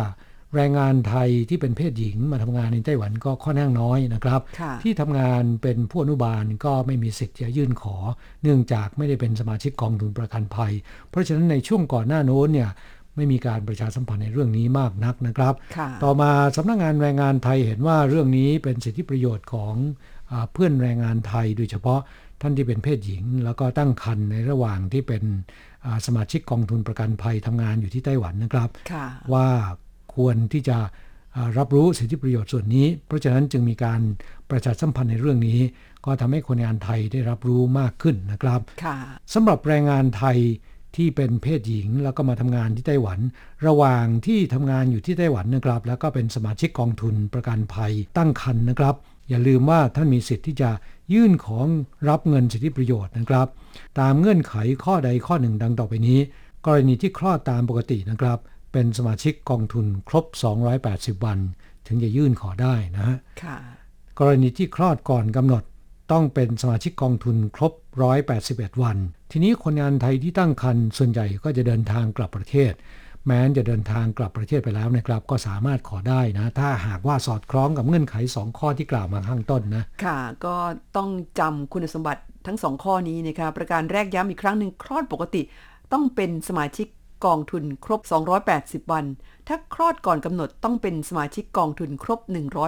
[0.55, 7.95] แรงงานไทยที่เป็นเพศหญิงมาทำงานในไต้หวันก็ค่อนข้างน้อยนะครับค่ะที่ทำงานเป็นผู้อนุบาลก็ไม่มีสิทธิ์จะยื่นขอ
[8.41, 10.73] เนื่องจากไม่ได้เป็นสมาชิกกองทุนประกันภัย
[11.09, 12.69] เพราะฉะนั้นในช่วงก่อนหน้าโน้นเนี่ย
[13.15, 19.73] ไม่มีการประชาสัมพันธ์ในเรื่องนี้มากนักนะครับค่ะต่อมาสำนักงานแรงงานไทยเห็นว่าเรื่องนี้เป็นสิทธิประโยชน์ของ
[20.31, 21.99] อาเพื่อนแรงงานไทย โดยเฉพาะ
[22.41, 25.23] ท่านที่เป็นเพศหญิง แล้วก็ตั้งครรภ์ในระหว่างที่เป็น
[25.85, 29.47] อ่าสมาชิกกองทุนประกันภัยทำงานอยู่ที่ไต้หวันนะครับค่ะว่า
[30.15, 30.77] ควรที่จะ
[31.35, 34.01] อ่ารับรู้สิทธิประโยชน์ส่วนนี้ เพราะฉะนั้นจึงมีการ
[34.49, 35.59] ประชาสัมพันธ์ในเรื่องนี้
[36.05, 38.97] ก็ทำให้คนงานไทยได้รับรู้มากขึ้นนะครับค่ะ
[39.33, 40.37] สำหรับแรงงานไทย
[40.95, 43.19] ที่เป็นเพศหญิงแล้วก็มาทำงานที่ไต้หวัน
[43.67, 48.95] ระหว่างที่ทำงานอยู่ที่ไต้หวันนะครับ แล้วก็เป็นสมาชิกกองทุนประกันภัยตั้งครรภ์นะครับ
[49.29, 50.69] อย่าลืมว่าท่านมีสิทธิ์ที่จะ
[51.13, 51.67] ยื่นของ
[52.09, 53.47] รับเงินสิทธิประโยชน์นะครับ
[53.99, 56.19] ตามเงื่อนไขข้อใดข้อหนึ่งดังต่อไปนี้
[56.65, 58.39] กรณีที่คลอดตามปกตินะครับ
[58.71, 60.25] เป็นสมาชิกกองทุนครบ
[60.79, 61.39] 280 วัน
[61.87, 63.57] ถึงจะยื่นขอได้นะฮะค่ะ
[64.19, 65.63] กรณีที่คลอดก่อนกำหนด
[66.11, 67.73] ต้องเป็นสมาชิกกองทุนครบ
[68.27, 68.97] 181 วัน
[69.31, 72.73] ทีนี้คนงานไทยที่ตั้งครรภ์ส่วนใหญ่ก็จะเดินทางกลับประเทศ
[73.27, 80.55] แม้จะเดินทางกลับประเทศไปแล้วนะครับ ก็สามารถขอได้นะ ถ้าหากว่าสอดคล้องกับเงื่อนไข 2 ข้อที่กล่าวมาข้างต้นนะ ค่ะ ก็
[80.97, 85.41] ต้องจำคุณสมบัติทั้งสองข้อนี้นะคะ ประการแรกย้ำอีกครั้งหนึ่งคลอดปกติ
[85.93, 86.87] ต้องเป็นสมาชิก
[87.25, 88.01] กองทุนครบ
[88.47, 89.05] 280 วัน
[89.47, 92.19] ถ้าคลอดก่อนกำหนดต้องเป็นสมาชิกกองทุนครบ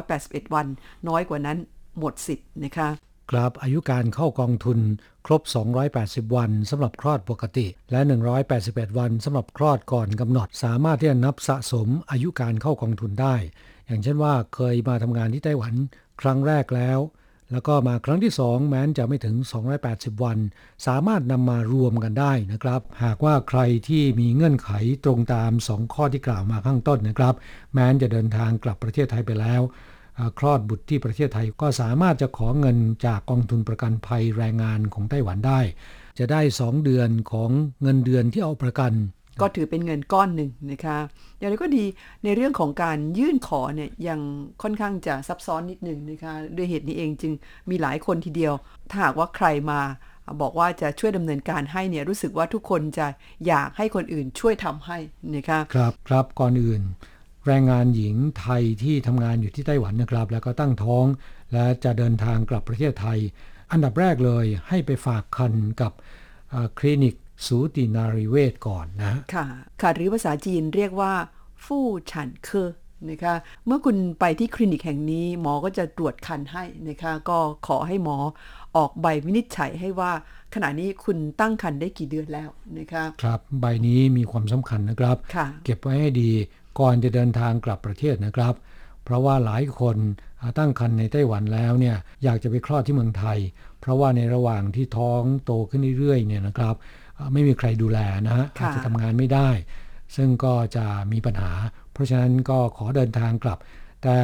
[0.04, 0.68] 181 วัน
[1.08, 1.58] น้อยกว่านั้น
[1.98, 2.90] หมดสิทธิ์นะคะ
[3.32, 4.80] ครับอายุการเข้ากองทุน
[5.26, 5.42] ครบ
[5.90, 8.00] 280 วันสำหรับคลอดปกติ และ
[8.50, 13.36] 181 วันสำหรับคลอดก่อนกำหนด สามารถที่จะนับสะสมอายุการเข้ากองทุนได้
[13.88, 15.74] อย่างเช่นว่าเคยมาทำงานที่ไต้หวัน
[16.22, 17.00] ครั้งแรกแล้ว
[17.52, 19.36] แล้วก็มาครั้งที่ 2 แม้นจะไม่ถึง
[19.80, 20.38] 280 วัน
[20.86, 24.72] สามารถนำมารวมกันได้นะครับ หากว่าใครที่มีเงื่อนไข
[25.04, 27.36] ตรงตาม 2 ข้อที่กล่าวมาข้างต้นนะครับ
[27.74, 29.62] แม้นจะเดินทางกลับประเทศไทยไปแล้ว
[30.40, 35.60] คลอดบุตรที่ประเทศไทยก็สามารถจะขอเงินจากกองทุนประกันภัยแรงงานของไต้หวันได้
[36.20, 37.50] จะได้ 2 เดือนของ
[37.82, 38.92] เงินเดือนที่เอาประกัน
[39.42, 40.98] ก็ถือเป็นเงินก้อนหนึ่งนะคะ
[41.38, 41.86] อย่างไรก็ดี
[42.24, 44.20] ในเรื่องของการยื่นขอเนี่ยยัง
[44.62, 47.34] ค่อนข้างจะซับซ้อนนิดหนึ่งนะคะด้วยเหตุนี้เองจึง
[47.70, 48.54] มีหลายคนทีเดียว
[48.90, 49.80] ถ้าหากว่าใครมา
[50.42, 53.08] บอกว่าจะช่วยดำเนินการให้เนี่ยรู้สึกว่าทุกคนจะ
[53.48, 54.98] อยากให้คนอื่นช่วยทำให้
[55.36, 56.82] นะคะครับครับก่อนอื่น
[57.48, 61.06] แรงงานหญิงไทยที่ทำงานอยู่ที่ไต้หวันนะครับ แล้วก็ตั้งท้อง
[61.54, 63.20] และจะเดินทางกลับประเทศไทย
[63.72, 65.92] อันดับแรกเลยให้ไปฝากคันกับ
[66.80, 67.16] คลินิก
[67.48, 69.46] สูตินารีเวชก่อนนะค่ะ
[69.82, 71.14] ค่ะหรือภาษาจีนเรียกว่า
[71.66, 72.70] ฟู่ฉันเคอ
[73.10, 78.18] นะคะเมื่อคุณไปที่คลินิกแห่งนี้หมอก็จะตรวจคันให้นะคะก็ขอให้หมอ
[78.76, 80.12] ออกใบวินิจฉัยให้ว่า
[80.54, 82.50] ขณะนี้คุณตั้งครรภ์ได้กี่เดือนแล้ว
[82.80, 86.32] นะคะครับใบนี้มีความสำคัญนะครับค่ะเก็บไว้ให้ดี
[86.80, 88.54] ก่อนจะเดินทางกลับประเทศนะครับ
[89.04, 89.98] เพราะว่าหลายคน
[90.42, 93.38] อ่าตั้งครรภ์ในไต้หวันแล้วเนี่ยอยากจะไปคลอดที่เมืองไทย
[93.80, 97.01] เพราะว่าในระหว่างที่ท้องโตขึ้นเรื่อยๆเนี่ยนะครับอ่า
[97.34, 99.50] ไม่มีใครดูแลนะฮะค่ะอาจจะทำงานไม่ได้
[100.16, 101.52] ซึ่งก็จะมีปัญหา
[101.92, 103.60] เพราะฉะนั้นก็ขอเดินทางกลับ
[104.04, 104.18] แต่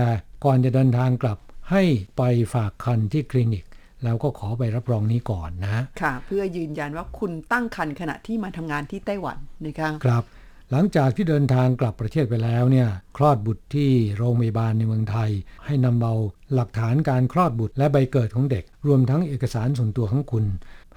[0.45, 1.37] ก่อนจะเดินทางกลับ
[1.71, 1.83] ให้
[2.17, 2.21] ไป
[2.53, 3.63] ฝากคันที่คลินิก
[4.03, 10.23] แล้วก็ขอใบรับรองนี้ก่อนนะ ค่ะ เพื่อยืนยันว่าคุณตั้งครรภ์ขณะที่มาทำงานที่ไต้หวันนะคะครับ
[10.71, 15.29] หลังจากที่เดินทางกลับประเทศไปแล้วเนี่ยคลอดบุตรที่โรงพยาบาลในเมืองไทย
[15.65, 16.15] ให้นำเอา
[16.53, 20.45] หลักฐานการคลอดบุตรและใบเกิดของเด็ก รวมทั้งเอกสารส่วนตัวของคุณ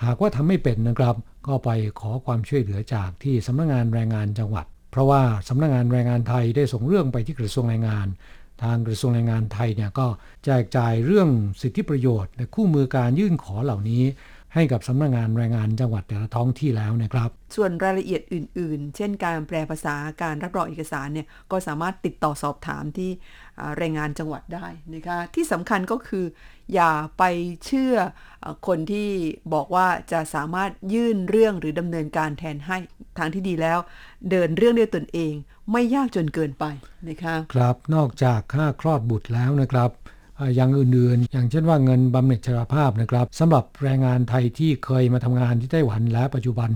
[0.04, 1.14] หากว่าทำไม่เป็นนะครับ
[1.46, 8.06] ก็ไปขอความช่วยเหลือจากที่สำนักงานแรงงานจังหวัด เพราะว่าสำนักงานแรงงานไทยได้ส่งเรื่องไปที่กระทรวงแรงงาน
[8.62, 10.06] ทางกระทรวงแรงงานไทยเนี่ยก็
[10.44, 11.28] แจกจ่ายเรื่อง
[11.62, 14.02] สิทธิประโยชน์และคู่มือการยื่นขอเหล่านี้
[14.54, 23.10] ให้กับสำนักงานแรงงานจังหวัดแต่ละท้องที่แล้วนะครับ ส่วนรายละเอียดอื่น ๆ เช่น การแปลภาษาการรับรองเอกสารเนี่ยก็สามารถติดต่อสอบถามที่
[23.78, 26.24] แรงงานจังหวัดได้นะคะที่สำคัญก็คือ
[26.74, 27.22] อย่าไป
[27.64, 27.94] เชื่อ
[28.66, 29.08] คนที่
[29.54, 32.76] บอกว่าจะสามารถยื่นเรื่องหรือดำเนินการแทนให้
[33.18, 33.78] ทางที่ดีแล้ว
[34.30, 35.32] เดินเรื่องด้วยตนเอง
[35.72, 36.64] ไม่ยากจนเกินไป
[37.08, 39.90] นะคะครับนอกจากค่าคลอดบุตรแล้วนะครับ
[40.54, 46.70] อย่างอื่นๆ อย่างเช่นว่าเงินบำเหน็จชราภาพนะครับสำหรับแรงงานไทยที่เคยมาทำงานที่ไต้หวันและปัจจุบัน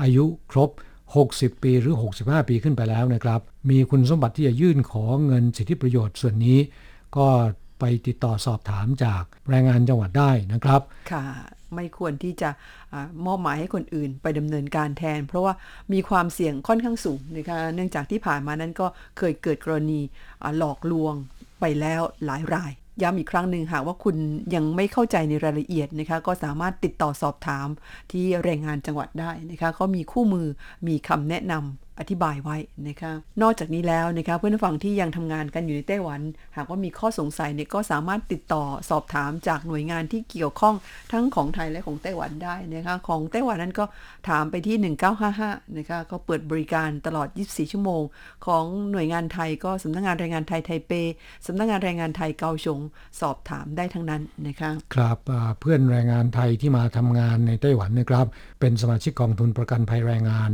[0.00, 0.70] อายุครบ
[1.14, 3.40] 60 ปีหรือ 65 ปีขึ้นไปแล้วนะครับ
[3.70, 6.58] มีคุณสมบัติที่จะยื่นขอเงินสิทธิประโยชน์ส่วนนี้
[7.16, 7.26] ก็
[7.80, 10.80] ไปติดต่อสอบถามจากแรงงานจังหวัดได้นะครับ
[11.12, 11.24] ค่ะ
[11.74, 12.50] ไม่ควรที่จะ
[12.92, 15.54] อามอบหมายให้คนอื่นไปดำเนินการแทน เพราะว่า
[15.92, 18.86] มีความเสี่ยงค่อนข้างสูงนะคะเนื่องจากที่ผ่านมานั้นก็
[19.18, 20.00] เคยเกิดกรณี
[20.58, 21.14] หลอกลวง
[21.60, 24.16] ไปแล้วหลายราย ย้ำอีกครั้งหนึ่งหากว่าคุณ
[24.54, 27.68] ยังไม่เข้าใจในรายละเอียดนะคะ ก็สามารถติดต่อสอบถาม
[28.10, 30.46] ที่แรงงานจังหวัดได้นะคะ ก็มีคู่มือ
[30.88, 32.56] มีคำแนะนำ อธิบายไว้
[32.88, 36.20] นะคะนอกจากนี้แล้วนะคะเพื่อนผู้ฟังที่ยังทำงานกันอยู่ในไต้หวัน
[36.56, 40.74] หากว่ามีข้อสงสัยเนี่ยก็สามารถติดต่อสอบถามจากหน่วยงานที่เกี่ยวข้อง
[41.12, 43.84] ทั้งของไทยและของไต้หวันได้นะคะของไต้หวันนั้นก็
[44.28, 44.94] ถามไปที่
[45.26, 48.02] 1955นะคะก็เปิดบริการตลอด 24 ชั่วโมง
[48.46, 50.92] ของหน่วยงานไทยก็สำนักงานแรงงานไทยไทเป
[51.46, 52.80] สำนักงานแรงงานไทยเกาชง
[53.20, 55.18] สอบถามได้ทั้งนั้นนะคะครับ
[55.60, 58.26] เพื่อนแรงงานไทยที่มาทำงานในไต้หวันนะครับ
[58.60, 60.50] เป็นสมาชิกกองทุนประกันภัยแรงงาน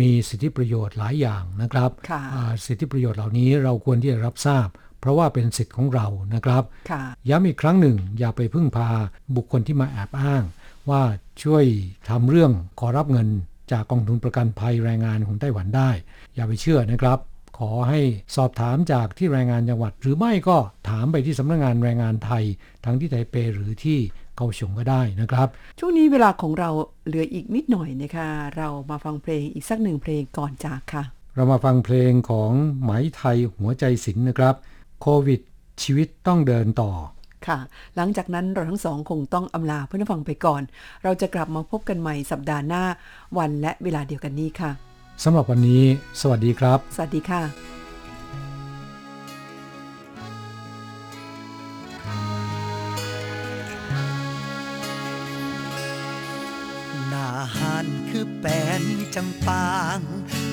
[0.00, 4.68] มีสิทธิประโยชน์หลายอย่างนะครับค่ะอ่าสิทธิประโยชน์เหล่านี้เราควรที่จะรับทราบ
[5.00, 8.88] เพราะว่าเป็นสิทธิ์ของเรานะครับค่ะย้ำอีกครั้งหนึ่ง อย่าไปพึ่งพา
[9.36, 10.42] บุคคลที่มาแอบอ้าง
[10.90, 11.02] ว่า
[11.42, 11.64] ช่วย
[12.08, 13.28] ทำเรื่องขอรับเงิน
[13.72, 15.90] จากกองทุนประกันภัยแรงงานของไต้หวันได้
[16.34, 17.18] อย่าไปเชื่อนะครับ
[17.58, 18.00] ขอให้
[18.36, 22.44] สอบถามจากที่แรงงานจังหวัด หรือไม่ก็ถามไปที่สำนักงานแรงงานไทย
[22.84, 23.98] ทั้งที่ไทเปหรือที่
[24.38, 25.48] เกาฉงก็ได้นะครับ
[25.78, 26.70] ช่วงนี้เวลาของเรา
[27.06, 34.54] เหลืออีกนิดหน่อยนะคะ เรามาฟังเพลงอีกสักหนึ่งเพลงก่อนจากค่ะ เรามาฟังเพลงของไหมไทยหัวใจศิลป์นะครับ
[35.00, 35.40] โควิด
[35.82, 36.90] ชีวิตต้องเดินต่อ
[37.46, 37.58] ค่ะ
[37.96, 40.62] หลังจากนั้นเราทั้งสองคงต้องอำลาเพื่อนผู้ฟังไปก่อน
[41.02, 42.84] เราจะกลับมาพบกันใหม่สัปดาห์หน้า
[43.38, 44.70] วันและเวลาเดียวกันนี้ค่ะ
[45.24, 45.82] สำหรับวันนี้
[46.20, 47.87] สวัสดีครับ สวัสดีค่ะ
[59.14, 60.00] จังปาง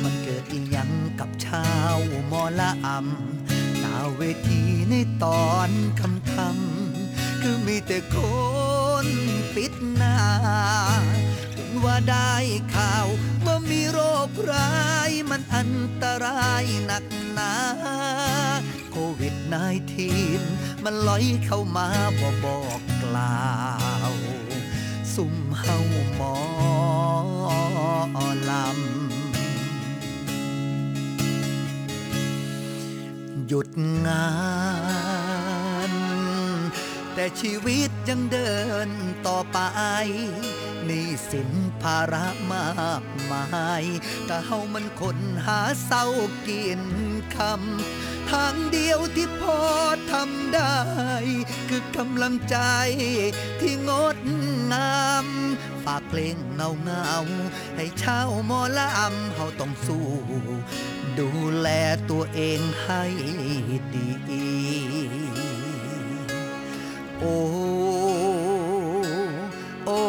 [0.04, 1.98] มันเกิดอีหยังกับชาว
[2.32, 8.18] มอละอำหน้าเวทีในตอนคำคำคือมีแต่ค
[9.06, 9.08] น
[9.56, 10.18] ปิดหน้า
[11.56, 12.34] จนว่าได้
[12.76, 13.08] ข่าว
[13.46, 14.74] ว่ามีโรคร้า
[15.10, 15.72] ยมันอัน
[16.04, 17.54] ตรายหนักหนา
[18.92, 19.36] โควิด
[20.10, 21.88] -19 มันลอยเข้ามา
[22.20, 23.46] บ่บอกกล่า
[24.12, 24.14] ว
[25.16, 25.78] สุ่มเฮา
[26.16, 26.36] หมอ
[28.50, 28.76] ลำ
[33.48, 33.70] หยุด
[34.08, 34.28] งา
[35.92, 35.94] น
[37.14, 38.54] แต่ชีวิตยังเดิ
[38.88, 38.90] น
[39.28, 39.60] ต่อไป
[40.90, 41.50] นี่สิน
[41.82, 42.70] ภาระมา
[43.02, 43.46] กมา
[43.82, 43.84] ย
[44.30, 46.06] ก็เฮามันคนหาเศร้า
[46.48, 46.82] กิน
[47.36, 49.60] คำ ทางเดียวที่พอ
[50.12, 50.80] ทำได้
[51.70, 52.58] คือกำลังใจ
[53.62, 54.18] ที่งด
[54.74, 55.28] งาม
[55.84, 57.12] ฝากเพลงเงาเงา
[57.76, 60.08] ให้ชาวหมอลำเฮาต้องสู้
[61.20, 61.68] ดูแล
[62.10, 63.04] ตัวเองให้
[63.94, 64.10] ดี
[67.20, 67.38] โอ้
[69.86, 70.00] โอ้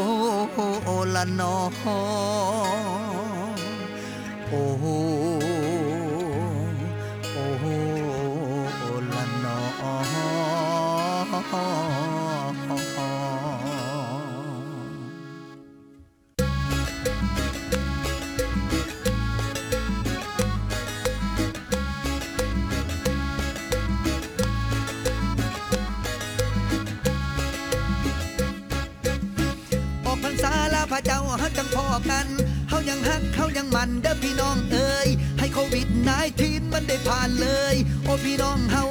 [0.84, 1.56] โอละนอ
[4.48, 4.64] โอ้
[11.48, 11.54] พร
[30.32, 32.26] รษาลาพระเจ้าเฮาจังพอกัน
[32.68, 35.88] เฮายังฮักเฮายังมันเด้อพี่น้องเอ้ย ให้โควิด
[36.30, 38.84] 19มันได้ผ่านเลย โอ้พี่น้องเฮา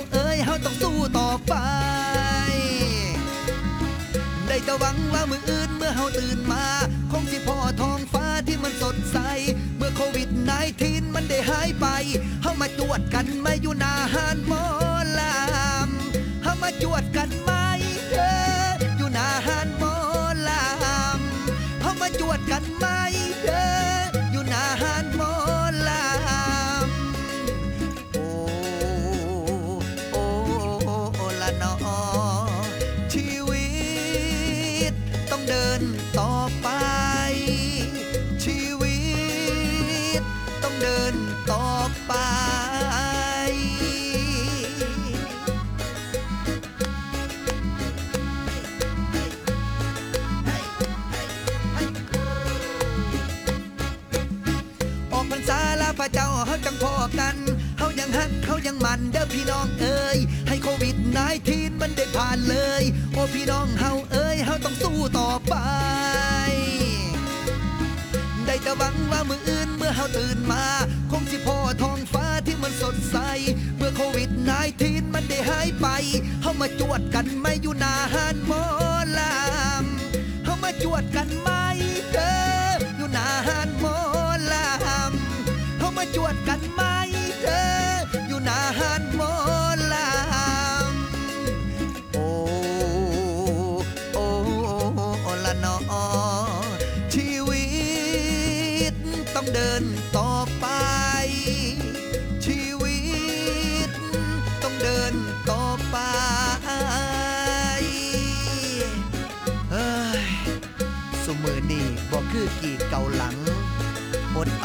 [4.65, 6.65] ได้แต่หวังว่ามืออื่นเมื่อเฮาตื่นมา
[7.11, 9.17] คงสิพอทองฟ้าที่มันสดใส
[9.77, 10.29] เมื่อโควิด
[10.71, 11.87] 19มันได้หายไป
[12.43, 14.63] เฮามาจวดกันไม่อยู่หนาหานหมอ
[15.19, 17.51] ลำเฮามาจวดกันไหม
[18.11, 18.33] เธอ
[18.97, 19.95] อยู่หนาหานหมอ
[20.49, 22.85] ลำเฮามาจวดกันไหม
[36.19, 36.67] ต่อไป
[38.43, 38.97] ชีวิ
[40.19, 40.21] ต
[40.63, 41.13] ต้องเดิน
[41.51, 41.67] ต่อ
[42.07, 42.13] ไป
[55.11, 57.35] ออกพรรษาลาพระเจ้าเฮาจังพอกัน
[57.77, 60.95] เฮายังฮักเฮายังมันเด้อพี่น้องเอ้ยให้โควิด
[61.39, 64.97] 19มันได้ผ่านเลย โอ้พี่น้องเฮาเอ้ยเฮาต้องสู้
[65.47, 65.53] ไป
[68.45, 70.65] ได้แต่หวังว่ามืออื่นเมื่อเฮาตื่นมา
[71.11, 73.17] คงสิพอท้องฟ้าที่มันสดใส
[73.77, 74.29] เมื่อโควิด
[74.71, 75.87] 19มันได้หายไป
[76.41, 78.63] เฮามาจวดกันไม่อยู่หนาหานหมอ
[79.19, 81.65] ลำเฮามาจวดกันไม่
[82.13, 82.35] เด้
[82.69, 83.97] ออยู่หนาหานหมอ
[84.53, 87.04] ลำเฮามาจวดกันไม่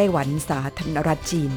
[0.00, 1.50] ไต้หวันสาธารณรัฐจีน